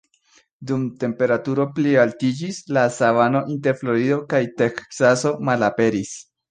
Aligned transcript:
Dum 0.69 0.85
temperaturoj 1.03 1.67
plialtiĝis, 1.75 2.63
la 2.79 2.87
savano 2.99 3.45
inter 3.57 3.81
Florido 3.83 4.21
kaj 4.35 4.45
Teksaso 4.65 5.39
malaperis. 5.51 6.23